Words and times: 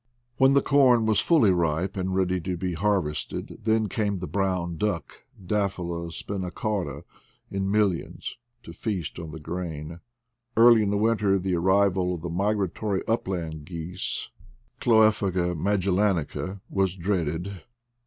When 0.37 0.55
the 0.55 0.63
corn 0.63 1.05
was 1.05 1.19
fully 1.19 1.51
ripe 1.51 1.95
and 1.95 2.15
ready 2.15 2.41
to 2.41 2.57
be 2.57 2.73
harvested 2.73 3.59
then 3.65 3.87
came 3.87 4.17
the 4.17 4.25
brown 4.25 4.75
duck— 4.77 5.25
Dafila 5.47 6.11
spinacauda— 6.11 7.03
in 7.51 7.69
millions 7.69 8.35
to 8.63 8.73
feast 8.73 9.19
on 9.19 9.29
the 9.29 9.39
grain. 9.39 9.99
Early 10.57 10.81
in 10.81 10.99
winter 10.99 11.37
the 11.37 11.53
arrival 11.55 12.15
of 12.15 12.23
the 12.23 12.31
migratory 12.31 13.03
upland 13.07 13.65
geese— 13.65 14.31
Chloe 14.79 15.09
phaga 15.11 15.53
magellanica— 15.55 16.61
was 16.71 16.95
dreaded. 16.95 17.61